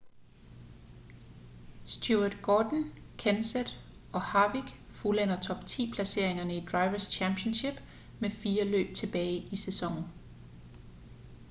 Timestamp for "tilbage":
8.95-9.37